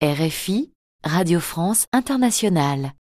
RFI, 0.00 0.74
Radio 1.02 1.40
France 1.40 1.88
Internationale. 1.92 2.94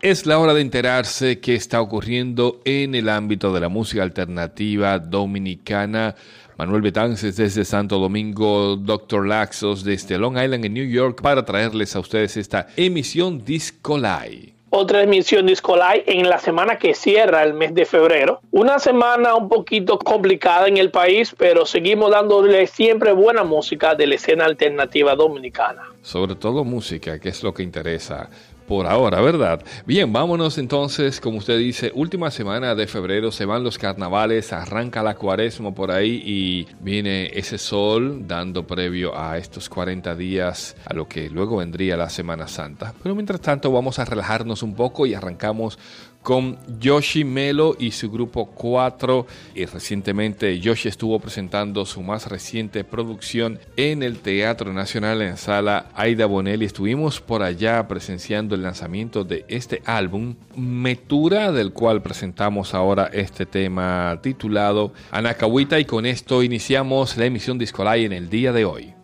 Es 0.00 0.26
la 0.26 0.38
hora 0.38 0.54
de 0.54 0.60
enterarse 0.60 1.40
qué 1.40 1.56
está 1.56 1.80
ocurriendo 1.80 2.60
en 2.64 2.94
el 2.94 3.08
ámbito 3.08 3.52
de 3.52 3.58
la 3.58 3.68
música 3.68 4.04
alternativa 4.04 5.00
dominicana. 5.00 6.14
Manuel 6.56 6.82
Betances 6.82 7.34
desde 7.34 7.64
Santo 7.64 7.98
Domingo, 7.98 8.76
Dr. 8.76 9.26
Laxos 9.26 9.82
desde 9.82 10.18
Long 10.18 10.38
Island 10.40 10.66
en 10.66 10.74
New 10.74 10.88
York 10.88 11.20
para 11.20 11.44
traerles 11.44 11.96
a 11.96 11.98
ustedes 11.98 12.36
esta 12.36 12.68
emisión 12.76 13.44
Discolai 13.44 14.55
otra 14.70 15.02
emisión 15.02 15.46
Discolai 15.46 16.02
en 16.06 16.28
la 16.28 16.38
semana 16.38 16.78
que 16.78 16.94
cierra 16.94 17.42
el 17.42 17.54
mes 17.54 17.74
de 17.74 17.84
febrero. 17.84 18.40
Una 18.50 18.78
semana 18.78 19.34
un 19.34 19.48
poquito 19.48 19.98
complicada 19.98 20.68
en 20.68 20.76
el 20.76 20.90
país, 20.90 21.34
pero 21.36 21.66
seguimos 21.66 22.10
dándole 22.10 22.66
siempre 22.66 23.12
buena 23.12 23.44
música 23.44 23.94
de 23.94 24.06
la 24.06 24.16
escena 24.16 24.44
alternativa 24.44 25.14
dominicana. 25.14 25.82
Sobre 26.02 26.34
todo 26.34 26.64
música, 26.64 27.18
que 27.18 27.30
es 27.30 27.42
lo 27.42 27.54
que 27.54 27.62
interesa 27.62 28.28
por 28.66 28.86
ahora, 28.86 29.20
¿verdad? 29.20 29.62
Bien, 29.86 30.12
vámonos 30.12 30.58
entonces, 30.58 31.20
como 31.20 31.38
usted 31.38 31.58
dice, 31.58 31.92
última 31.94 32.30
semana 32.30 32.74
de 32.74 32.86
febrero, 32.86 33.30
se 33.32 33.44
van 33.44 33.64
los 33.64 33.78
carnavales, 33.78 34.52
arranca 34.52 35.02
la 35.02 35.14
cuaresma 35.14 35.74
por 35.74 35.90
ahí 35.90 36.22
y 36.24 36.66
viene 36.80 37.30
ese 37.34 37.58
sol 37.58 38.26
dando 38.26 38.66
previo 38.66 39.18
a 39.18 39.38
estos 39.38 39.68
40 39.68 40.14
días, 40.16 40.76
a 40.84 40.94
lo 40.94 41.08
que 41.08 41.30
luego 41.30 41.58
vendría 41.58 41.96
la 41.96 42.10
Semana 42.10 42.48
Santa. 42.48 42.94
Pero 43.02 43.14
mientras 43.14 43.40
tanto 43.40 43.70
vamos 43.70 43.98
a 43.98 44.04
relajarnos 44.04 44.62
un 44.62 44.74
poco 44.74 45.06
y 45.06 45.14
arrancamos 45.14 45.78
con 46.26 46.58
Yoshi 46.80 47.22
Melo 47.22 47.76
y 47.78 47.92
su 47.92 48.10
grupo 48.10 48.46
4. 48.46 49.28
Y 49.54 49.64
recientemente 49.64 50.58
Yoshi 50.58 50.88
estuvo 50.88 51.20
presentando 51.20 51.86
su 51.86 52.02
más 52.02 52.26
reciente 52.26 52.82
producción 52.82 53.60
en 53.76 54.02
el 54.02 54.18
Teatro 54.18 54.72
Nacional 54.72 55.22
en 55.22 55.36
sala 55.36 55.88
Aida 55.94 56.26
Bonelli. 56.26 56.64
Estuvimos 56.64 57.20
por 57.20 57.44
allá 57.44 57.86
presenciando 57.86 58.56
el 58.56 58.64
lanzamiento 58.64 59.22
de 59.22 59.44
este 59.46 59.82
álbum, 59.84 60.34
Metura, 60.56 61.52
del 61.52 61.72
cual 61.72 62.02
presentamos 62.02 62.74
ahora 62.74 63.08
este 63.12 63.46
tema 63.46 64.18
titulado 64.20 64.92
Anacahuita. 65.12 65.78
Y 65.78 65.84
con 65.84 66.06
esto 66.06 66.42
iniciamos 66.42 67.16
la 67.16 67.26
emisión 67.26 67.56
Discolay 67.56 68.04
en 68.04 68.12
el 68.12 68.28
día 68.28 68.50
de 68.50 68.64
hoy. 68.64 68.94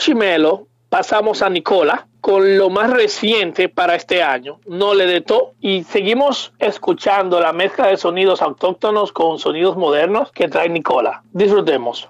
De 0.00 0.06
Yoshi 0.06 0.14
Melo 0.14 0.66
pasamos 0.88 1.42
a 1.42 1.50
Nicola 1.50 2.06
con 2.22 2.56
lo 2.56 2.70
más 2.70 2.90
reciente 2.90 3.68
para 3.68 3.94
este 3.94 4.22
año, 4.22 4.58
No 4.66 4.94
le 4.94 5.06
de 5.06 5.20
to, 5.20 5.52
y 5.60 5.84
seguimos 5.84 6.52
escuchando 6.58 7.40
la 7.40 7.52
mezcla 7.52 7.88
de 7.88 7.96
sonidos 7.96 8.42
autóctonos 8.42 9.12
con 9.12 9.38
sonidos 9.38 9.76
modernos 9.76 10.32
que 10.32 10.48
trae 10.48 10.68
Nicola. 10.68 11.22
Disfrutemos. 11.32 12.08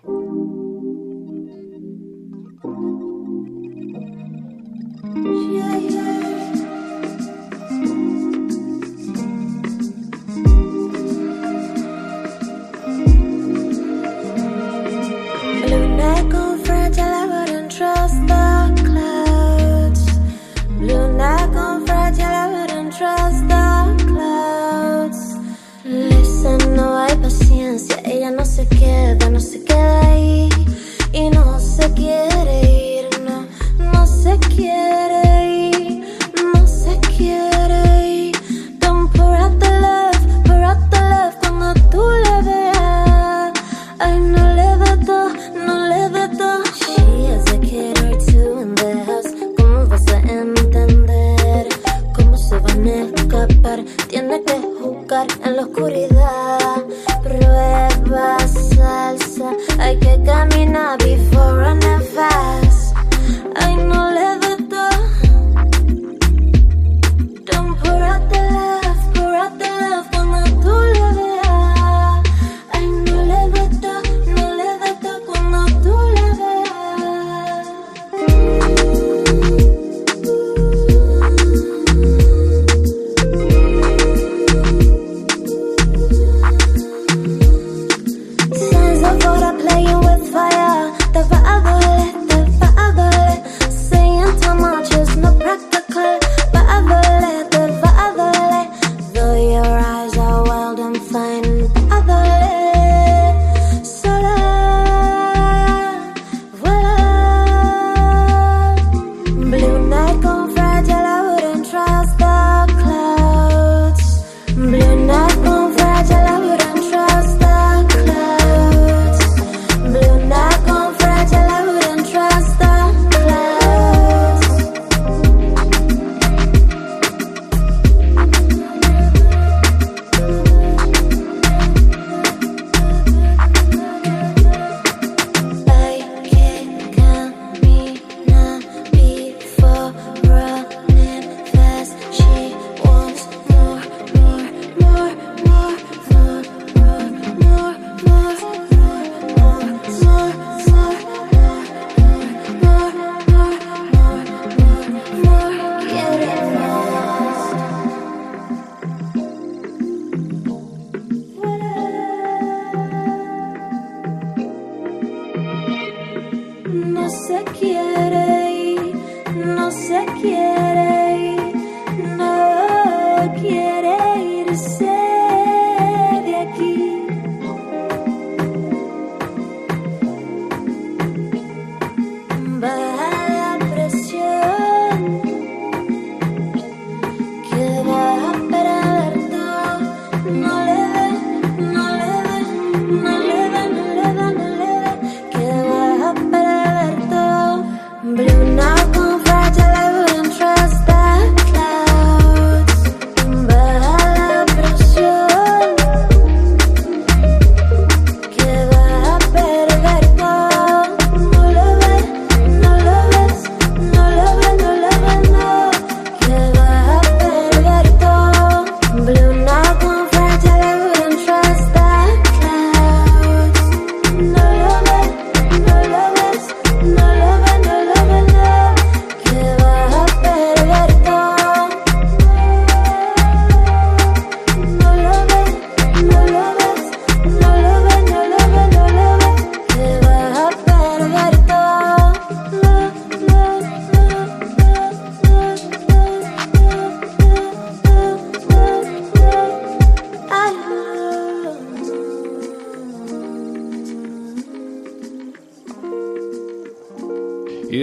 trust 17.81 18.27
the 18.27 18.40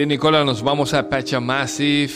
Nicola, 0.05 0.45
nos 0.45 0.61
vamos 0.61 0.93
a 0.93 1.09
Pachamassive 1.09 2.13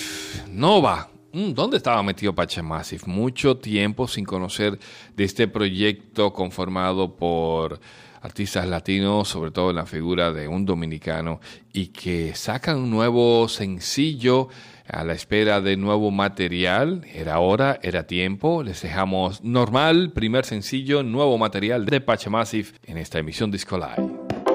Nova. 0.51 1.09
Mm, 1.33 1.53
¿Dónde 1.53 1.77
estaba 1.77 2.03
metido 2.03 2.35
Pachamassive? 2.35 3.03
Mucho 3.07 3.57
tiempo 3.57 4.07
sin 4.07 4.23
conocer 4.23 4.77
de 5.15 5.23
este 5.23 5.47
proyecto 5.47 6.31
conformado 6.31 7.15
por 7.15 7.79
artistas 8.21 8.67
latinos, 8.67 9.29
sobre 9.29 9.49
todo 9.49 9.71
en 9.71 9.77
la 9.77 9.87
figura 9.87 10.31
de 10.31 10.47
un 10.47 10.65
dominicano, 10.65 11.39
y 11.73 11.87
que 11.87 12.35
sacan 12.35 12.77
un 12.77 12.91
nuevo 12.91 13.47
sencillo 13.47 14.49
a 14.87 15.03
la 15.03 15.13
espera 15.13 15.59
de 15.59 15.75
nuevo 15.75 16.11
material. 16.11 17.03
Era 17.11 17.39
hora, 17.39 17.79
era 17.81 18.05
tiempo. 18.05 18.61
Les 18.61 18.81
dejamos 18.83 19.43
normal, 19.43 20.11
primer 20.13 20.45
sencillo, 20.45 21.01
nuevo 21.01 21.37
material 21.39 21.87
de 21.87 21.99
Pachamassive 21.99 22.69
en 22.85 22.99
esta 22.99 23.17
emisión 23.17 23.49
Disco 23.49 23.77
Live. 23.77 24.50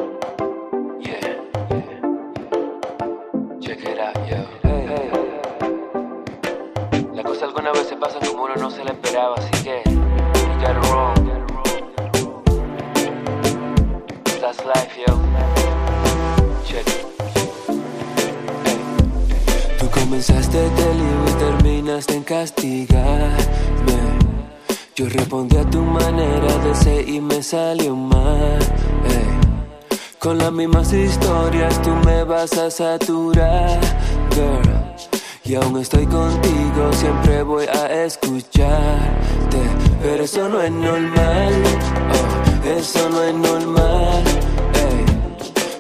Comenzaste 20.17 20.57
de 20.57 20.95
libro 20.95 21.29
y 21.29 21.33
terminaste 21.33 22.15
en 22.15 22.23
castigarme. 22.23 23.37
Yo 24.95 25.11
respondí 25.11 25.59
a 25.59 25.65
tu 25.69 25.83
manera 25.83 26.57
de 26.65 26.75
ser 26.75 27.07
y 27.07 27.21
me 27.21 27.43
salió 27.43 27.95
mal. 27.95 28.59
ey. 29.11 29.99
Con 30.19 30.39
las 30.39 30.51
mismas 30.53 30.91
historias 30.91 31.83
tú 31.83 31.91
me 32.07 32.25
vas 32.25 32.57
a 32.57 32.71
saturar, 32.71 33.79
girl. 34.31 34.73
Y 35.45 35.55
aún 35.55 35.79
estoy 35.79 36.07
contigo, 36.07 36.93
siempre 36.93 37.43
voy 37.43 37.67
a 37.67 38.05
escucharte. 38.05 39.61
Pero 40.03 40.25
eso 40.25 40.49
no 40.49 40.63
es 40.63 40.71
normal, 40.71 41.53
oh, 42.15 42.69
eso 42.71 43.11
no 43.11 43.23
es 43.23 43.35
normal. 43.35 44.25
ey. 44.73 45.05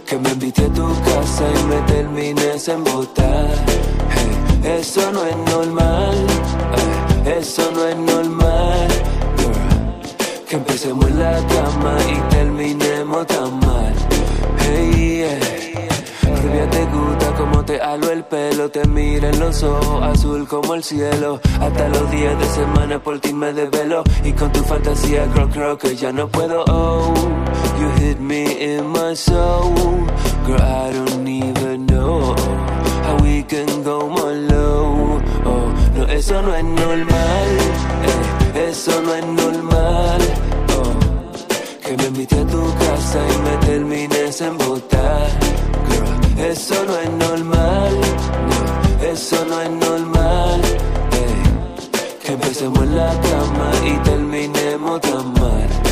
Que 0.04 0.18
me 0.18 0.28
invite 0.28 0.66
a 0.66 0.72
tu 0.74 0.88
casa 0.88 1.44
y 1.58 1.64
me 1.68 1.80
termines 1.86 2.68
en 2.68 2.84
botar. 2.84 3.75
Eso 4.66 5.12
no 5.12 5.25
es 5.25 5.37
normal, 5.37 6.26
ay, 6.75 7.32
eso 7.38 7.70
no 7.73 7.87
es 7.87 7.96
normal. 7.96 8.88
girl. 9.37 10.46
Que 10.49 10.56
empecemos 10.56 11.06
en 11.06 11.18
la 11.20 11.35
cama 11.46 11.96
y 12.12 12.35
terminemos 12.35 13.26
tan 13.28 13.61
mal. 13.61 13.94
Hey, 14.58 15.20
yeah. 15.20 16.37
Rubia 16.42 16.68
te 16.68 16.85
gusta 16.87 17.35
como 17.37 17.64
te 17.64 17.80
halo 17.80 18.11
el 18.11 18.25
pelo, 18.25 18.68
te 18.68 18.85
mira 18.88 19.30
en 19.30 19.38
los 19.38 19.62
ojos, 19.62 20.02
azul 20.02 20.49
como 20.49 20.75
el 20.75 20.82
cielo. 20.82 21.40
Hasta 21.61 21.88
los 21.88 22.11
días 22.11 22.37
de 22.37 22.46
semana 22.46 22.99
por 23.00 23.20
ti 23.20 23.32
me 23.32 23.52
desvelo. 23.52 24.02
Y 24.25 24.32
con 24.32 24.50
tu 24.50 24.61
fantasía, 24.64 25.26
girl, 25.32 25.49
creo 25.49 25.78
que 25.78 25.94
ya 25.94 26.11
no 26.11 26.28
puedo. 26.28 26.64
Oh, 26.68 27.14
you 27.78 27.88
hit 28.00 28.18
me 28.18 28.75
in 28.75 28.88
my 28.88 29.14
soul. 29.14 29.75
Girl, 30.44 30.61
I 30.61 30.92
don't 30.92 31.28
even 31.28 31.87
know 31.87 32.35
can 33.48 33.82
go 33.82 34.08
more 34.08 34.32
low. 34.32 35.20
Oh, 35.44 35.74
no, 35.96 36.04
eso 36.06 36.42
no 36.42 36.54
es 36.54 36.64
normal. 36.64 37.48
eh, 38.54 38.68
eso 38.70 39.00
no 39.02 39.14
es 39.14 39.24
normal. 39.26 40.20
Oh, 40.76 40.92
que 41.84 41.96
me 41.96 42.04
invite 42.06 42.34
a 42.40 42.46
tu 42.46 42.62
casa 42.78 43.18
y 43.34 43.38
me 43.42 43.66
termines 43.66 44.40
en 44.40 44.58
botar. 44.58 45.28
Eso 46.38 46.74
no 46.86 46.96
es 46.98 47.10
normal. 47.10 47.92
No, 48.50 49.06
eso 49.06 49.44
no 49.48 49.60
es 49.60 49.70
normal. 49.70 50.60
eh, 51.12 52.24
que 52.24 52.32
empecemos 52.32 52.82
en 52.82 52.96
la 52.96 53.10
cama 53.30 53.70
y 53.84 53.96
terminemos 54.08 55.00
tan 55.00 55.32
mal. 55.34 55.85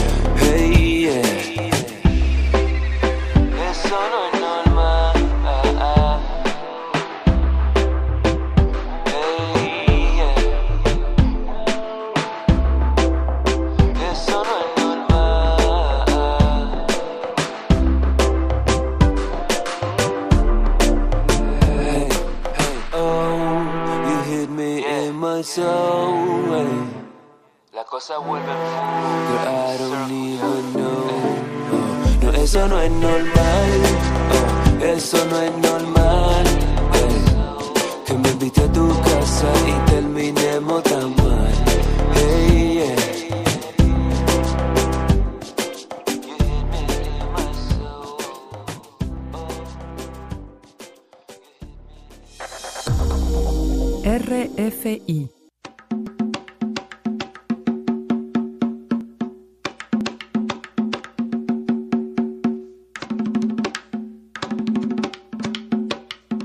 I 27.96 29.76
don't 29.78 30.10
even 30.10 30.72
know. 30.72 31.06
Oh, 31.70 32.18
no, 32.22 32.30
eso 32.32 32.66
no 32.66 32.80
es 32.80 32.90
normal. 32.90 33.70
Oh, 34.32 34.84
eso 34.84 35.24
no 35.26 35.40
es 35.40 35.52
normal. 35.52 36.44
Hey, 36.92 37.24
que 38.04 38.14
me 38.14 38.30
invite 38.30 38.62
a 38.62 38.72
tu 38.72 38.88
casa 39.00 39.52
y 39.68 39.90
terminemos 39.90 40.82
tan 40.82 41.14
mal. 41.14 41.52
Hey, 42.14 42.82
yeah. 54.02 54.18
RFI. 54.18 55.33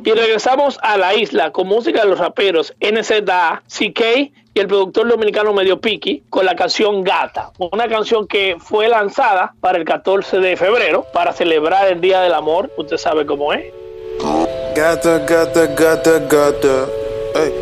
Y 0.10 0.12
regresamos 0.14 0.80
a 0.82 0.98
la 0.98 1.14
isla 1.14 1.52
con 1.52 1.68
música 1.68 2.02
de 2.02 2.08
los 2.08 2.18
raperos 2.18 2.74
NZA, 2.82 3.62
CK 3.68 4.02
y 4.56 4.60
el 4.60 4.66
productor 4.66 5.08
dominicano 5.08 5.54
Medio 5.54 5.80
Piki 5.80 6.24
con 6.32 6.48
la 6.48 6.56
canción 6.56 7.04
Gata, 7.04 7.52
una 7.60 7.88
canción 7.88 8.26
que 8.26 8.58
fue 8.60 8.88
lanzada 8.88 9.54
para 9.62 9.78
el 9.78 9.86
14 9.86 10.40
de 10.40 10.58
febrero 10.58 11.06
para 11.14 11.32
celebrar 11.32 11.92
el 11.92 12.02
Día 12.02 12.22
del 12.22 12.34
Amor. 12.34 12.72
Usted 12.76 12.98
sabe 12.98 13.28
cómo 13.28 13.54
es. 13.54 13.72
Gata, 14.76 15.20
gata, 15.20 15.68
gata, 15.68 16.18
gata. 16.28 16.88
Ey. 17.36 17.54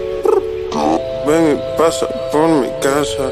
Ven 1.28 1.52
y 1.52 1.78
pasa 1.78 2.08
por 2.32 2.48
mi 2.48 2.70
casa. 2.82 3.30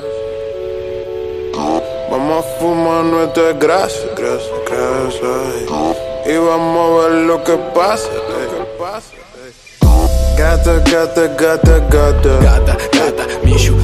Vamos 2.11 2.45
a 2.45 2.49
fumar 2.59 3.05
nuestra 3.05 3.53
grasa, 3.53 4.07
grasa, 4.17 4.51
grasa. 4.69 6.29
Y 6.29 6.35
vamos 6.35 7.05
a 7.05 7.07
ver 7.07 7.17
lo 7.27 7.41
que 7.45 7.55
pasa. 7.73 8.09
Gata, 10.37 10.79
gata, 10.79 11.27
gata, 11.35 11.79
gata. 11.89 12.39
Gata, 12.39 12.77
gata, 12.93 13.25
Mishu. 13.43 13.75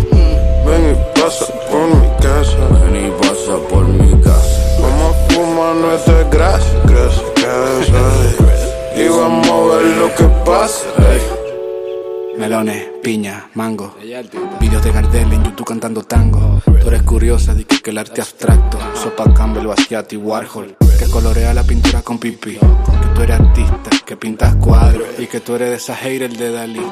Ven 0.65 0.91
y 0.91 1.19
pasa 1.19 1.47
por 1.69 1.87
mi 1.99 2.07
casa. 2.21 2.57
Ven 2.85 3.07
y 3.07 3.11
pasa 3.19 3.57
por 3.69 3.85
mi 3.89 4.21
casa. 4.21 4.79
Vamos 4.79 5.13
a 5.13 5.33
fumar 5.33 5.75
nuestra 5.75 6.23
grasa, 6.29 6.79
grasa, 6.85 7.23
grasa. 7.35 8.61
Y 8.95 9.07
vamos 9.09 9.49
a 9.49 9.75
ver 9.77 9.97
lo 9.97 10.15
que 10.15 10.23
pasa. 10.45 10.85
ey. 10.99 12.37
Melones, 12.37 12.87
piña, 13.03 13.49
mango. 13.53 13.95
Vídeos 14.61 14.83
de 14.83 14.91
Gardel 14.93 15.33
en 15.33 15.43
YouTube 15.43 15.65
cantando 15.67 16.03
tango. 16.03 16.61
Tú 16.63 16.87
eres 16.87 17.03
curiosa, 17.03 17.53
di 17.53 17.65
que, 17.65 17.81
que 17.81 17.89
el 17.89 17.97
arte 17.97 18.21
abstracto. 18.21 18.77
Sopa 18.93 19.25
Campbell, 19.33 19.67
Basquiat 19.67 20.13
y 20.13 20.17
Warhol. 20.17 20.77
Que 21.01 21.09
colorea 21.09 21.51
la 21.51 21.63
pintura 21.63 22.03
con 22.03 22.19
pipí. 22.19 22.59
Que 22.59 23.07
tú 23.15 23.23
eres 23.23 23.39
artista, 23.39 23.89
que 24.05 24.15
pintas 24.15 24.53
cuadros. 24.57 25.07
Y 25.17 25.25
que 25.25 25.39
tú 25.39 25.55
eres 25.55 25.71
de 25.71 25.75
esa 25.77 25.95
hater 25.95 26.31
de 26.31 26.51
Dalí. 26.51 26.85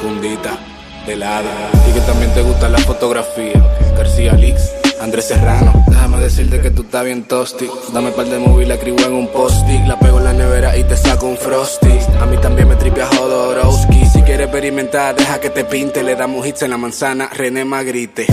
Fundita, 0.00 0.56
de 1.04 1.16
lado. 1.16 1.48
Y 1.90 1.92
que 1.92 2.00
también 2.02 2.32
te 2.32 2.42
gusta 2.42 2.68
la 2.68 2.78
fotografía. 2.78 3.60
García 3.98 4.34
Lix. 4.34 4.70
Andrés 5.00 5.26
Serrano, 5.26 5.84
déjame 5.88 6.20
decirte 6.20 6.60
que 6.60 6.70
tú 6.70 6.82
estás 6.82 7.04
bien 7.04 7.24
tosti. 7.24 7.68
Dame 7.92 8.12
par 8.12 8.26
de 8.26 8.38
movie, 8.38 8.66
la 8.66 8.74
escribo 8.74 9.00
en 9.00 9.14
un 9.14 9.26
post-it. 9.32 9.84
La 9.88 9.98
pego 9.98 10.18
en 10.18 10.24
la 10.24 10.32
nevera 10.32 10.76
y 10.76 10.84
te 10.84 10.96
saco 10.96 11.26
un 11.26 11.36
frosty. 11.36 11.98
A 12.20 12.26
mí 12.26 12.36
también 12.36 12.68
me 12.68 12.76
tripea 12.76 13.08
Jodorowsky. 13.18 14.06
Si 14.06 14.22
quieres 14.22 14.46
experimentar, 14.46 15.16
deja 15.16 15.40
que 15.40 15.50
te 15.50 15.64
pinte. 15.64 16.04
Le 16.04 16.14
damos 16.14 16.46
hits 16.46 16.62
en 16.62 16.70
la 16.70 16.78
manzana, 16.78 17.28
René 17.32 17.64
Magrite. 17.64 18.26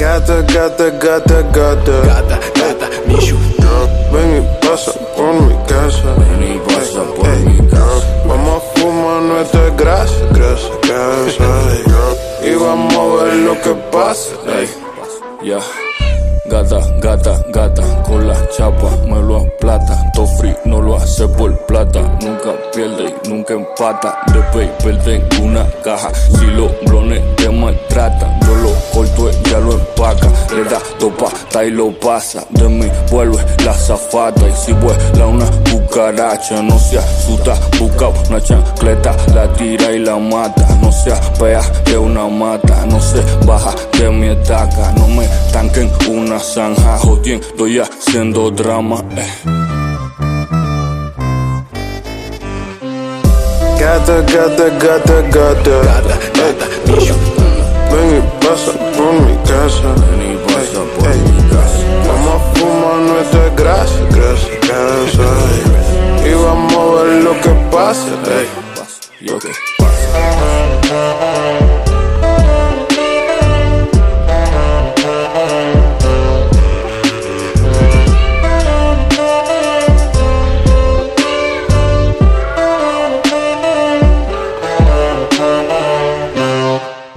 Gata, 0.00 0.42
gata, 0.42 0.90
gata, 0.90 1.42
gata. 1.52 2.00
Gata, 2.04 2.40
gata, 2.56 2.90
Mishu. 3.06 3.38
Ven 4.12 4.36
y 4.42 4.66
pasa 4.66 4.92
por 5.16 5.32
mi 5.42 5.54
casa. 5.66 6.14
Ven 6.18 6.54
y 6.54 6.58
pasa 6.58 7.02
por 7.16 7.26
Ey, 7.28 7.44
mi 7.44 7.68
casa. 7.68 8.22
Vamos 8.26 8.62
a 8.62 8.80
fumar 8.80 9.22
nuestra 9.22 9.70
grasa, 9.76 10.14
grasa, 10.32 10.68
grasa. 10.82 11.72
ey. 11.72 11.82
Y 12.44 12.54
vamos 12.56 12.94
a 12.96 13.24
ver 13.24 13.34
lo 13.34 13.52
que 13.62 13.70
pasa. 13.92 14.30
Ya. 15.44 15.58
Gata, 16.46 16.80
gata, 17.00 17.40
gata, 17.50 18.02
con 18.02 18.26
la 18.26 18.48
chapa 18.50 18.90
me 19.06 19.22
lo 19.22 19.36
aplata. 19.38 20.10
Tofri 20.12 20.52
no 20.64 20.82
lo 20.82 20.96
hace 20.96 21.28
por 21.28 21.56
plata. 21.66 22.00
Nunca 22.20 22.52
pierde 22.74 23.14
y 23.24 23.28
nunca 23.28 23.54
empata. 23.54 24.18
De 24.26 24.40
paper 24.52 25.02
tengo 25.04 25.44
una 25.44 25.64
caja. 25.84 26.12
Si 26.14 26.44
los 26.46 26.72
blones 26.84 27.22
te 27.36 27.48
maltratan, 27.48 28.40
yo 28.40 28.54
lo 28.56 28.71
ella 29.30 29.58
lo 29.58 29.72
empaca. 29.72 30.28
Le 30.54 30.64
da 30.64 30.78
topa, 30.98 31.30
y 31.64 31.70
lo 31.70 31.90
pasa. 31.98 32.44
De 32.50 32.68
mí 32.68 32.86
vuelve 33.10 33.38
la 33.64 33.74
zafata. 33.74 34.46
Y 34.48 34.52
si 34.54 34.72
vuela 34.72 35.26
una 35.26 35.46
cucaracha, 35.70 36.62
no 36.62 36.78
se 36.78 36.98
asusta. 36.98 37.54
Busca 37.78 38.08
una 38.28 38.40
chancleta, 38.40 39.16
la 39.34 39.52
tira 39.54 39.92
y 39.92 39.98
la 39.98 40.16
mata. 40.18 40.66
No 40.80 40.90
se 40.92 41.12
pea 41.38 41.60
de 41.86 41.98
una 41.98 42.28
mata. 42.28 42.86
No 42.86 43.00
se 43.00 43.22
baja 43.46 43.74
de 43.98 44.10
mi 44.10 44.28
estaca. 44.28 44.92
No 44.96 45.06
me 45.08 45.26
tanquen 45.52 45.90
una 46.08 46.38
zanja. 46.38 46.98
Jodiendo 46.98 47.66
y 47.66 47.78
haciendo 47.78 48.50
drama. 48.50 49.02
eh. 49.16 49.26
Gata, 53.78 54.20
gata, 54.22 54.68
gata, 54.78 55.22
gata. 55.34 55.76
Gata, 55.82 56.16
gata, 56.34 56.66
Mishu. 56.86 57.14
Ven 57.90 58.16
y 58.18 58.44
pasa 58.46 58.72
por 59.02 59.14
mi 59.26 59.36
casa. 59.38 59.94
Y 60.22 60.36
pasa 60.46 60.80
por 60.98 61.10
Ey, 61.10 61.18
mi 61.18 61.42
casa. 61.50 61.78
Vamos 62.06 62.34
a 62.34 62.54
fumar 62.54 62.98
nuestra 63.10 63.48
grasa, 63.56 64.00
grasa, 64.10 64.48
grasa. 64.66 65.28
ey. 66.24 66.30
Y 66.30 66.34
vamos 66.34 67.00
a 67.00 67.02
ver 67.02 67.22
lo 67.24 67.32
que 67.40 67.50
pasa. 67.70 68.08
ey. 68.38 68.48
Yo 69.26 69.38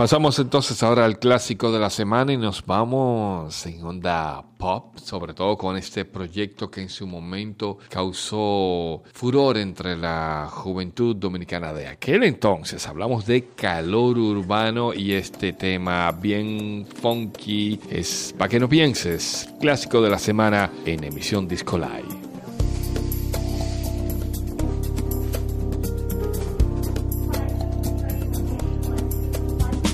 Pasamos 0.06 0.38
entonces 0.38 0.84
ahora 0.84 1.04
al 1.04 1.18
clásico 1.18 1.72
de 1.72 1.80
la 1.80 1.90
semana 1.90 2.32
y 2.32 2.38
nos 2.38 2.64
vamos 2.64 3.66
en 3.66 3.84
onda 3.84 4.44
pop, 4.56 4.96
sobre 5.00 5.34
todo 5.34 5.58
con 5.58 5.78
este 5.78 6.06
proyecto 6.06 6.70
que 6.70 6.82
en 6.82 6.90
su 6.90 7.08
momento 7.08 7.80
causó 7.90 9.02
furor 9.14 9.58
entre 9.58 9.98
la 9.98 10.48
juventud 10.52 11.16
dominicana 11.16 11.74
de 11.74 11.88
aquel 11.88 12.24
entonces. 12.24 12.88
Hablamos 12.88 13.26
de 13.26 13.48
calor 13.56 14.20
urbano 14.20 14.94
y 14.94 15.14
este 15.14 15.54
tema 15.54 16.12
bien 16.12 16.86
funky 17.02 17.80
es, 17.90 18.36
para 18.38 18.50
que 18.50 18.60
no 18.60 18.70
pienses, 18.70 19.50
clásico 19.60 20.04
de 20.04 20.12
la 20.12 20.20
semana 20.20 20.70
en 20.86 21.04
emisión 21.04 21.48
Disco 21.48 21.80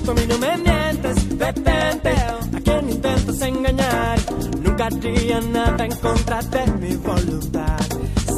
Tú 0.04 0.10
a 0.10 0.14
mí 0.14 0.26
no 0.28 0.38
me 0.38 0.56
mientes, 0.56 1.38
detente. 1.38 2.10
A 2.10 2.60
quien 2.64 2.90
intentas 2.90 3.40
engañar, 3.42 4.18
nunca 4.60 4.86
haría 4.86 5.40
nada 5.40 5.84
en 5.84 5.94
contra 5.96 6.42
de 6.42 6.66
mi 6.80 6.96
voluntad. 6.96 7.78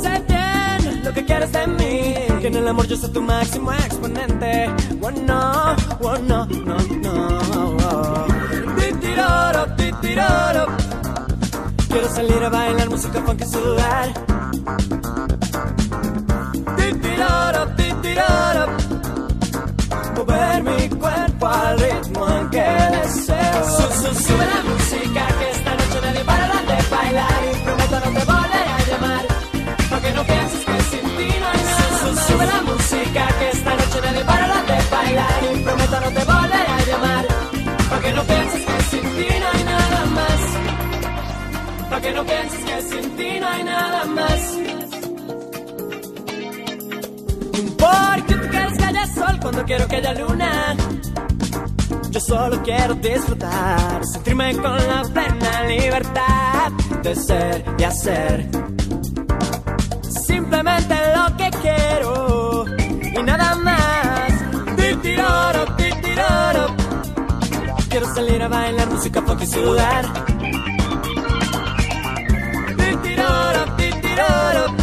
Sé 0.02 0.22
bien 0.28 1.04
lo 1.04 1.12
que 1.12 1.24
quieres 1.24 1.52
de 1.52 1.66
mí, 1.66 2.14
que 2.40 2.48
en 2.48 2.56
el 2.56 2.68
amor 2.68 2.86
yo 2.86 2.96
soy 2.96 3.12
tu 3.12 3.22
máximo 3.22 3.72
exponente. 3.72 4.70
Oh 5.00 5.10
no, 5.10 5.76
oh 6.02 6.18
no, 6.18 6.46
no, 6.46 6.76
no. 7.02 8.26
Titiroro, 8.76 9.66
titiroro. 9.76 10.66
Quiero 11.88 12.08
salir 12.14 12.44
a 12.44 12.48
bailar 12.50 12.90
música 12.90 13.22
funk 13.22 13.40
y 13.40 13.46
sudar. 13.46 14.12
Titiroro, 16.76 17.68
titiroro 17.76 18.94
mover 20.14 20.62
mi 20.62 20.88
cuerpo 20.88 21.03
al 21.74 21.80
ritmo 21.80 22.28
en 22.28 22.50
que 22.50 22.60
deseo. 22.60 23.64
Su, 23.76 23.82
su, 24.00 24.22
sube 24.26 24.46
la 24.54 24.60
música 24.70 25.22
que 25.38 25.50
esta 25.50 25.70
noche 25.74 25.98
nadie 26.02 26.24
parará 26.24 26.60
de 26.70 26.78
bailar 26.94 27.40
y 27.50 27.56
prometo 27.64 27.96
no 28.04 28.10
te 28.18 28.24
volveré 28.32 28.70
a 28.76 28.80
llamar. 28.90 29.24
Porque 29.90 30.12
no 30.12 30.24
pienses 30.24 30.64
que 30.64 30.78
sin 30.90 31.04
ti 31.16 31.28
no 31.40 31.46
hay 31.52 31.62
nada. 31.68 31.98
Su, 32.00 32.06
su, 32.06 32.32
sube 32.32 32.46
la 32.46 32.60
música 32.62 33.22
que 33.38 33.50
esta 33.50 33.70
noche 33.80 33.98
nadie 34.04 34.24
parará 34.24 34.62
de 34.70 34.78
bailar 34.96 35.40
y 35.42 35.58
prometo 35.64 36.00
no 36.00 36.10
te 36.16 36.24
volveré 36.32 36.70
a 36.76 36.80
llamar. 36.90 37.24
Porque 37.90 38.12
no 38.12 38.22
pienses 38.24 38.62
que 38.66 38.82
sin 38.90 39.02
ti 39.16 39.28
no 39.40 39.46
hay 39.52 39.64
nada 39.64 40.04
más. 40.18 40.40
Porque 41.90 42.12
no 42.12 42.24
pienses 42.24 42.64
que 42.64 42.82
sin 42.82 43.16
ti 43.16 43.40
no 43.40 43.48
hay 43.48 43.64
nada 43.64 44.04
más. 44.04 44.40
Porque 47.84 48.34
tú 48.34 48.48
quieres 48.48 48.78
que 48.78 48.84
haya 48.84 49.06
sol 49.06 49.38
cuando 49.40 49.64
quiero 49.64 49.88
que 49.88 49.96
haya 49.96 50.14
luna. 50.14 50.76
Yo 52.14 52.20
solo 52.20 52.62
quiero 52.62 52.94
disfrutar, 52.94 54.04
sentirme 54.06 54.54
con 54.54 54.76
la 54.76 55.02
plena 55.12 55.64
libertad 55.64 56.70
de 57.02 57.16
ser 57.16 57.64
y 57.76 57.82
hacer. 57.82 58.48
Simplemente 60.24 60.94
lo 61.16 61.36
que 61.36 61.50
quiero 61.60 62.64
y 63.02 63.20
nada 63.20 63.56
más. 63.56 64.32
Titiroro, 64.76 65.66
titiroro. 65.74 66.76
Quiero 67.88 68.14
salir 68.14 68.42
a 68.44 68.46
bailar 68.46 68.88
música 68.90 69.20
funk 69.20 69.42
y 69.42 69.46
sudar. 69.48 70.04
Titiroro, 72.76 73.64
titiroro 73.76 74.74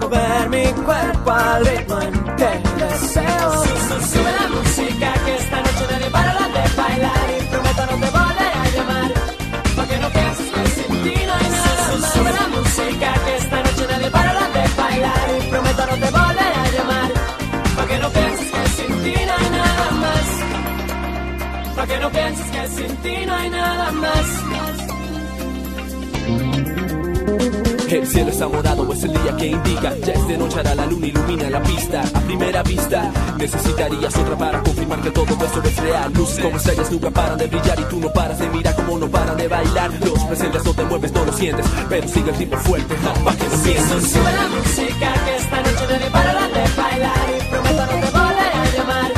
mover 0.00 0.48
mi 0.48 0.64
cuerpo 0.82 1.30
al 1.30 1.66
ritmo 1.66 2.19
en 2.42 2.62
que 2.62 2.84
deseo. 2.84 3.52
Su, 3.52 3.68
su, 3.68 3.96
sube 4.12 4.32
la 4.40 4.48
música 4.48 5.12
que 5.24 5.36
esta 5.36 5.56
noche 5.60 5.84
nadie 5.90 6.10
parará 6.10 6.48
de 6.48 6.64
bailar 6.80 7.26
y 7.38 7.44
prometo 7.46 7.82
no 7.90 7.96
te 8.02 8.10
volveré 8.18 8.50
a 8.62 8.68
llamar. 8.74 9.10
Porque 9.76 9.96
no 9.98 10.08
pienses 10.10 10.48
que 10.54 10.62
sin 10.76 11.02
ti 11.04 11.14
no 11.26 11.32
hay 11.34 11.48
nada. 11.50 11.84
Su, 11.86 12.18
sube 12.18 12.32
la 12.40 12.46
música 12.56 13.08
que 13.24 13.36
esta 13.36 13.56
noche 13.62 13.86
nadie 13.90 14.10
parará 14.10 14.44
de 14.56 14.82
bailar 14.82 15.26
y 15.38 15.50
prometo 15.50 15.86
no 15.86 15.94
te 16.02 16.10
volveré 16.18 16.54
a 16.62 16.70
llamar. 16.76 17.10
Porque 17.76 17.98
no 17.98 18.08
pienses 18.10 18.50
que 18.50 18.68
sin 18.76 19.02
ti 19.04 19.14
no 19.26 19.32
hay 19.38 19.50
nada 19.50 19.90
más. 20.02 20.26
Porque 21.76 21.98
no 21.98 22.10
pienses 22.10 22.50
que 22.50 22.68
sin 22.68 22.96
ti 22.98 23.26
no 23.26 23.34
hay 23.34 23.50
nada 23.50 23.92
más. 23.92 24.79
El 27.90 28.06
cielo 28.06 28.30
está 28.30 28.46
morado, 28.46 28.92
es 28.92 29.02
el 29.02 29.12
día 29.12 29.36
que 29.36 29.46
indica. 29.48 29.92
Ya 30.06 30.12
es 30.12 30.28
de 30.28 30.38
noche, 30.38 30.58
ahora 30.58 30.76
la 30.76 30.86
luna 30.86 31.06
ilumina 31.08 31.50
la 31.50 31.60
pista. 31.60 32.02
A 32.14 32.20
primera 32.20 32.62
vista, 32.62 33.10
necesitarías 33.36 34.16
otra 34.16 34.38
para 34.38 34.62
confirmar 34.62 35.00
que 35.00 35.10
todo 35.10 35.26
esto 35.44 35.60
es 35.64 35.76
real. 35.76 36.12
Luces 36.12 36.38
como 36.38 36.56
estrellas 36.56 36.90
nunca 36.92 37.10
paran 37.10 37.38
de 37.38 37.48
brillar 37.48 37.80
Y 37.80 37.82
tú 37.84 37.98
no 37.98 38.12
paras 38.12 38.38
de 38.38 38.48
mirar 38.48 38.76
como 38.76 38.96
no 38.96 39.08
paran 39.08 39.36
de 39.36 39.48
bailar. 39.48 39.90
Los 40.04 40.22
presentes 40.24 40.64
no 40.64 40.72
te 40.72 40.84
mueves, 40.84 41.12
no 41.12 41.24
lo 41.24 41.32
sientes 41.32 41.66
Pero 41.88 42.08
sigue 42.08 42.30
el 42.30 42.36
ritmo 42.36 42.56
fuerte, 42.58 42.94
no, 43.02 43.12
pa' 43.24 43.34
que 43.34 43.44
no 43.44 43.56
Su, 43.56 43.62
pienses. 43.64 44.12
sube 44.12 44.32
la 44.32 44.48
música 44.48 45.14
que 45.24 45.36
esta 45.36 45.56
noche 45.56 45.86
nadie 45.90 46.10
parará 46.10 46.46
de 46.46 46.82
bailar. 46.82 47.26
Y 47.36 47.50
prometo 47.50 47.86
no 47.86 47.92
te 47.92 48.18
volveré 48.18 48.54
a 48.54 48.76
llamar. 48.76 49.12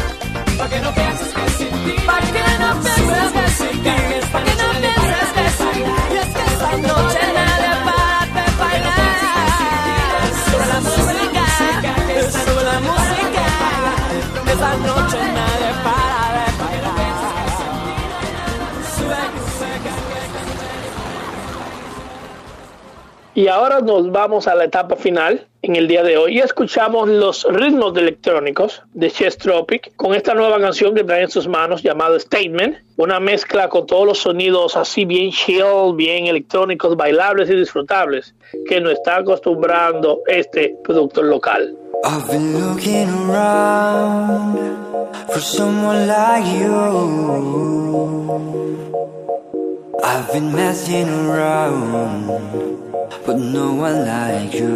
Porque 0.57 0.81
no 0.81 0.95
pienses 0.95 1.29
que 1.29 1.51
sin 1.59 1.69
ti. 1.85 2.07
Para 2.07 2.27
que 2.27 2.59
no 2.59 2.81
pienses 2.81 3.42
Y 23.35 23.49
ahora 23.49 23.81
nos 23.81 24.11
vamos 24.13 24.47
a 24.47 24.55
la 24.55 24.65
etapa 24.65 24.97
final 24.97 25.47
en 25.63 25.77
el 25.77 25.89
día 25.89 26.03
de 26.03 26.19
hoy 26.19 26.39
escuchamos 26.39 27.09
los 27.09 27.47
ritmos 27.49 27.97
electrónicos 27.97 28.83
de 28.93 29.11
Chess 29.11 29.39
Tropic 29.39 29.95
con 29.97 30.13
esta 30.13 30.35
nueva 30.35 30.61
canción 30.61 30.95
que 30.95 31.03
trae 31.03 31.23
en 31.23 31.31
sus 31.31 31.49
manos 31.49 31.83
llamada 31.83 32.19
Statement, 32.19 32.77
una 32.97 33.21
mezcla 33.21 33.69
con 33.69 33.87
todos 33.87 34.07
los 34.07 34.19
sonidos 34.19 34.77
así 34.77 35.05
bien 35.07 35.31
chill, 35.31 35.95
bien 35.95 36.27
electrónicos, 36.27 36.95
bailables 36.97 37.49
y 37.49 37.57
disfrutables 37.57 38.35
que 38.69 38.81
nos 38.81 38.93
está 38.93 39.17
acostumbrando 39.19 40.21
este 40.27 40.77
productor 40.85 41.25
local. 41.25 41.75
I've 42.05 42.27
been 42.29 42.53
looking 42.53 43.09
around 43.31 44.59
for 45.29 45.41
someone 45.41 46.07
like 46.09 46.45
you. 46.59 47.93
I've 50.03 50.33
been 50.33 50.53
messing 50.53 51.09
around, 51.09 52.92
but 53.27 53.39
no 53.39 53.75
one 53.75 54.07
like 54.07 54.55
you. 54.55 54.73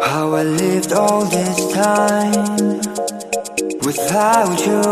How 0.00 0.34
I 0.34 0.42
lived 0.42 0.92
all 0.92 1.24
this 1.24 1.72
time 1.72 2.78
without 3.86 4.58
you. 4.66 4.82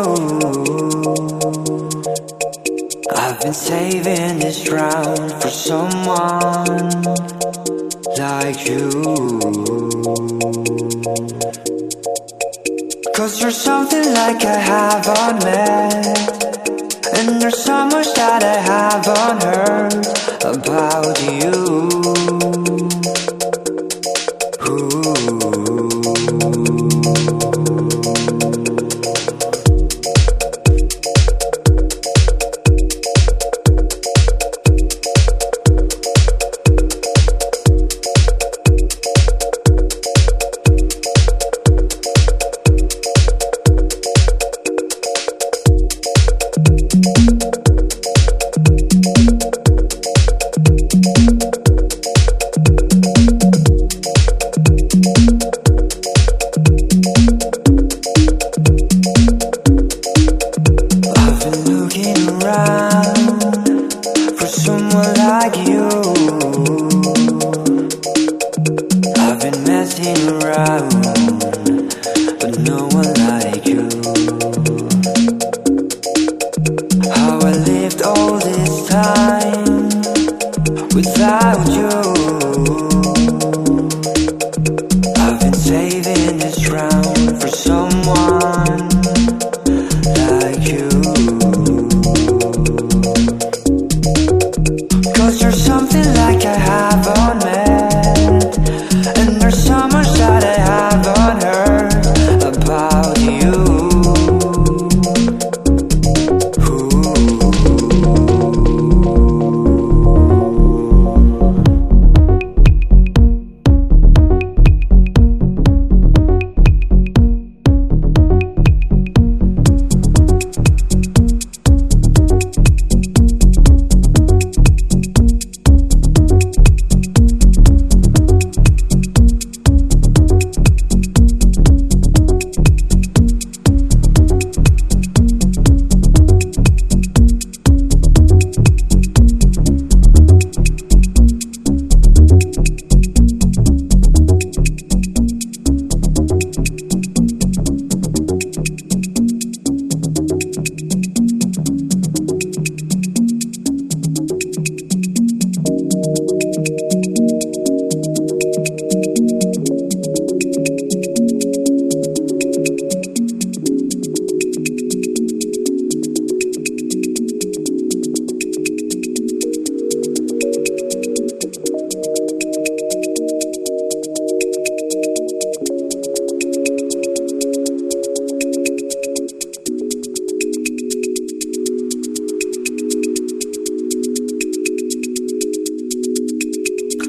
I've 3.14 3.40
been 3.40 3.54
saving 3.54 4.38
this 4.38 4.68
round 4.70 5.32
for 5.40 5.50
someone 5.50 6.90
like 8.18 8.66
you. 8.68 8.90
Cause 13.14 13.40
you're 13.40 13.50
something 13.50 14.12
like 14.12 14.44
I 14.44 14.58
haven't 14.72 15.44
met. 15.44 16.34
And 17.16 17.40
there's 17.40 17.62
so 17.62 17.86
much 17.86 18.12
that 18.14 18.42
I 18.42 18.58
haven't 18.72 19.42
heard 19.42 19.73
you. 21.32 21.63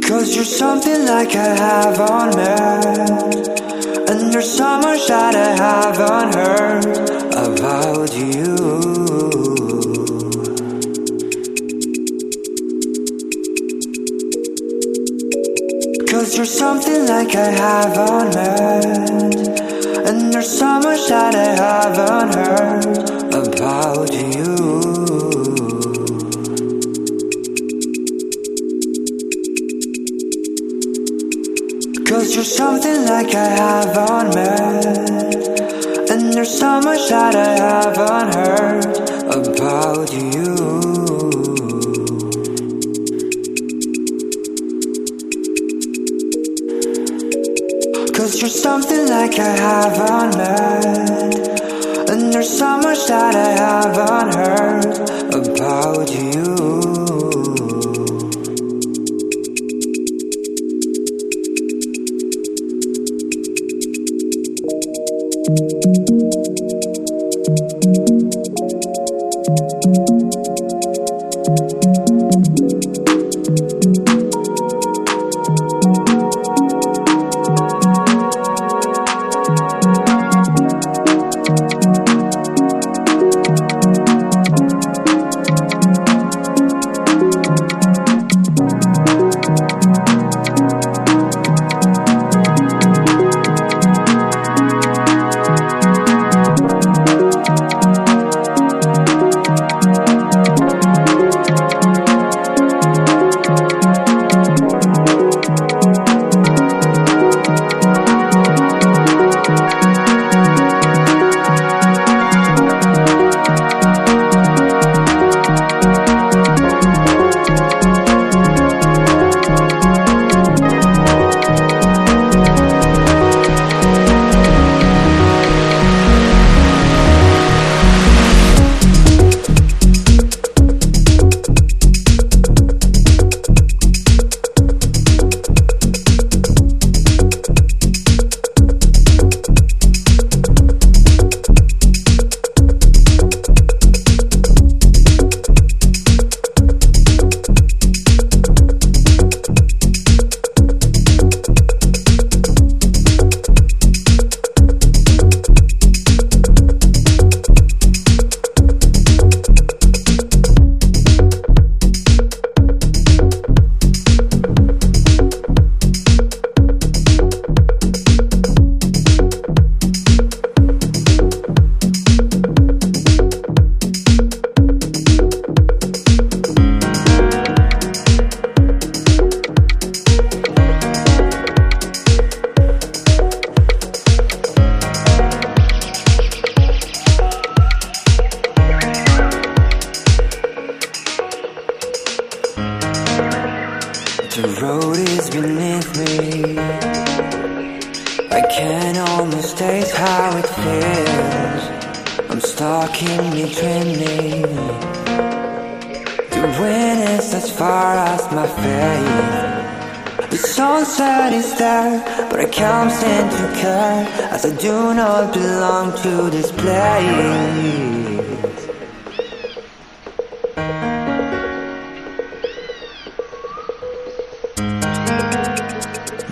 Cause 0.07 0.35
you're 0.35 0.45
something 0.45 1.07
like 1.07 1.35
I 1.35 1.55
haven't 1.55 2.35
met 2.35 3.49
And 4.07 4.31
there's 4.31 4.51
so 4.55 4.77
much 4.77 5.07
that 5.07 5.33
I 5.33 5.55
haven't 5.57 6.35
heard 6.35 6.85
about 7.33 8.13
you. 8.13 8.55
Cause 16.07 16.37
you're 16.37 16.45
something 16.45 17.07
like 17.07 17.35
I 17.35 17.49
haven't 17.49 18.35
met 18.35 19.49
And 20.07 20.31
there's 20.31 20.55
so 20.59 20.79
much 20.81 21.07
that 21.07 21.33
I 21.33 21.55
haven't 21.55 22.35
heard 22.35 22.94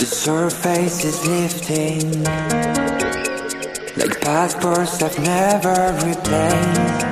The 0.04 0.10
surface 0.10 1.06
is 1.06 1.26
lifting 1.26 2.24
Like 3.96 4.20
passports 4.20 5.02
I've 5.02 5.18
never 5.20 5.94
replaced 6.06 7.08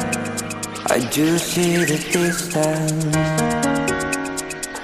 I 0.91 0.99
do 1.09 1.37
see 1.37 1.77
the 1.77 1.97
distance. 2.11 3.15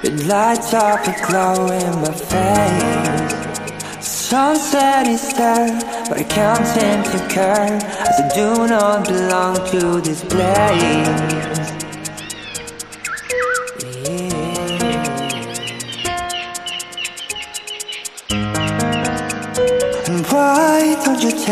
It 0.02 0.24
lights 0.26 0.72
up 0.72 1.06
a 1.06 1.12
glow 1.26 1.66
in 1.70 2.00
my 2.00 2.14
face. 2.30 4.00
Sunset 4.00 5.06
is 5.06 5.34
there 5.34 5.78
But 6.08 6.16
I 6.16 6.22
can't 6.22 6.66
seem 6.66 7.02
to 7.12 7.18
care 7.28 7.76
As 8.08 8.20
I 8.22 8.28
do 8.34 8.68
not 8.68 9.06
belong 9.06 9.56
to 9.72 10.00
this 10.00 10.24
place 10.24 11.57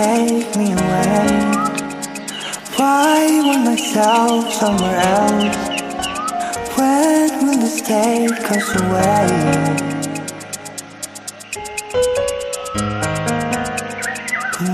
take 0.06 0.56
me 0.56 0.68
away? 0.72 1.26
Why 2.76 3.18
want 3.46 3.64
myself 3.70 4.52
somewhere 4.60 5.00
else? 5.16 5.56
When 6.76 7.28
will 7.44 7.58
this 7.64 7.80
take 7.80 8.46
us 8.56 8.68
away? 8.82 9.26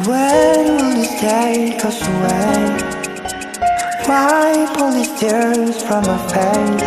When 0.06 0.64
will 0.76 0.94
this 1.00 1.14
take 1.20 1.82
us 1.90 2.00
away? 2.12 2.58
Wipe 4.08 4.76
all 4.80 4.92
these 4.98 5.14
tears 5.20 5.76
from 5.86 6.02
my 6.10 6.18
face 6.32 6.84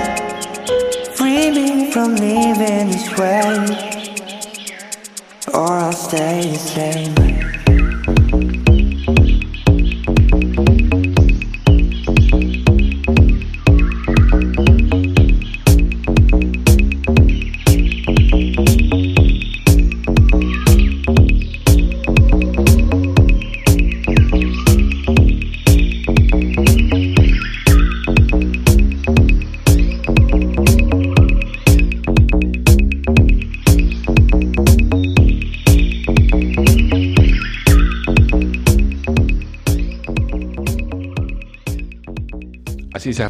Free 1.18 1.50
me 1.58 1.92
from 1.92 2.10
living 2.16 2.88
this 2.94 3.10
way 3.18 3.96
or 5.54 5.72
I'll 5.86 5.94
stay 5.94 6.52
the 6.52 6.58
same. 6.58 7.55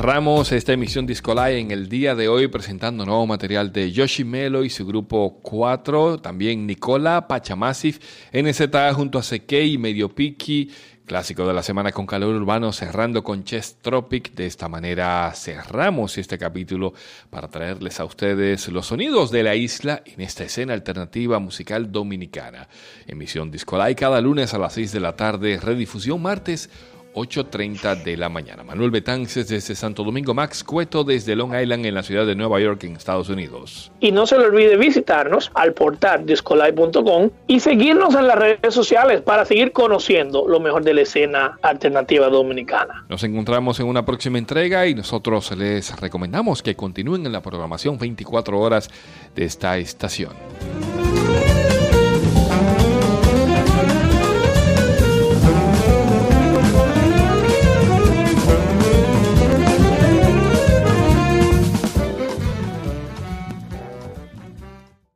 Cerramos 0.06 0.52
esta 0.52 0.72
emisión 0.72 1.08
Discolay 1.08 1.60
en 1.60 1.72
el 1.72 1.90
día 1.90 2.14
de 2.14 2.28
hoy 2.28 2.48
presentando 2.48 3.08
nuevo 3.08 3.26
material 3.26 3.72
de 3.72 3.92
Yoshi 3.92 4.24
Melo 4.24 4.64
y 4.64 4.70
su 4.70 4.86
grupo 4.86 5.40
4, 5.42 6.20
también 6.20 6.68
Nicola 6.68 7.28
Pachamassif, 7.28 7.98
NZA 8.32 8.94
junto 8.94 9.18
a 9.18 9.24
Sekei 9.24 9.74
y 9.74 9.78
Medio 9.80 10.14
Piki, 10.14 10.70
clásico 11.08 11.48
de 11.48 11.56
la 11.56 11.64
semana 11.64 11.92
con 11.92 12.06
calor 12.06 12.36
urbano, 12.36 12.72
cerrando 12.72 13.24
con 13.24 13.46
Chess 13.46 13.78
Tropic. 13.82 14.36
De 14.36 14.46
esta 14.46 14.70
manera 14.70 15.32
cerramos 15.34 16.20
este 16.20 16.38
capítulo 16.38 16.94
para 17.32 17.48
traerles 17.48 18.00
a 18.00 18.06
ustedes 18.06 18.68
los 18.68 18.86
sonidos 18.86 19.32
de 19.32 19.42
la 19.42 19.56
isla 19.56 20.04
en 20.06 20.22
esta 20.22 20.44
escena 20.44 20.74
alternativa 20.74 21.40
musical 21.40 21.92
dominicana. 21.92 22.68
Emisión 23.08 23.50
Discolay 23.50 23.96
cada 23.96 24.22
lunes 24.22 24.54
a 24.54 24.60
las 24.60 24.74
6 24.74 24.92
de 24.92 25.00
la 25.00 25.16
tarde, 25.16 25.60
redifusión 25.60 26.22
martes 26.22 26.70
8.30 27.16 28.04
de 28.04 28.18
la 28.18 28.30
mañana. 28.30 28.64
Manuel 28.64 28.92
Betances 28.92 29.48
desde 29.48 29.74
Santo 29.74 30.04
Domingo, 30.04 30.34
Max 30.34 30.64
Cueto 30.64 31.04
desde 31.04 31.36
Long 31.36 31.56
Island 31.56 31.86
en 31.86 31.96
la 31.96 32.04
ciudad 32.04 32.26
de 32.26 32.36
Nueva 32.36 32.60
York 32.60 32.84
en 32.84 32.96
Estados 32.96 33.30
Unidos. 33.30 33.92
Y 34.00 34.12
no 34.12 34.28
se 34.28 34.38
le 34.38 34.46
olvide 34.46 34.78
visitarnos 34.78 35.52
al 35.54 35.74
portal 35.74 36.26
discolay.com 36.26 37.30
y 37.48 37.60
seguirnos 37.60 38.14
en 38.16 38.28
las 38.28 38.38
redes 38.38 38.74
sociales 38.74 39.22
para 39.22 39.46
seguir 39.46 39.72
conociendo 39.72 40.48
lo 40.48 40.60
mejor 40.60 40.84
de 40.84 40.94
la 40.94 41.02
escena 41.02 41.58
alternativa 41.62 42.30
dominicana. 42.30 43.06
Nos 43.10 43.24
encontramos 43.24 43.80
en 43.80 43.88
una 43.88 44.06
próxima 44.06 44.38
entrega 44.38 44.86
y 44.88 44.94
nosotros 44.94 45.56
les 45.58 46.00
recomendamos 46.00 46.62
que 46.62 46.76
continúen 46.76 47.26
en 47.26 47.32
la 47.32 47.42
programación 47.42 47.98
24 47.98 48.60
horas 48.60 48.90
de 49.36 49.46
esta 49.46 49.78
estación. 49.78 50.34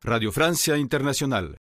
Radio 0.10 0.32
Francia 0.32 0.76
Internacional 0.76 1.56